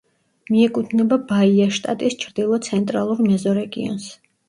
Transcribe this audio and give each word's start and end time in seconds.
მიეკუთვნება 0.53 1.19
ბაიას 1.33 1.77
შტატის 1.77 2.19
ჩრდილო-ცენტრალურ 2.25 3.25
მეზორეგიონს. 3.31 4.15